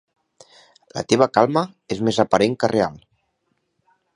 [0.99, 1.63] La teva calma
[1.97, 2.99] és més aparent que real.